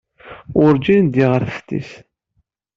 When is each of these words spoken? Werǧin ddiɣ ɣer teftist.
Werǧin 0.57 1.05
ddiɣ 1.07 1.29
ɣer 1.31 1.41
teftist. 1.45 1.91